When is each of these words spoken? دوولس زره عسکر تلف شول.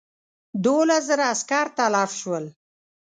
دوولس 0.63 1.03
زره 1.09 1.25
عسکر 1.33 1.65
تلف 1.77 2.11
شول. 2.21 2.45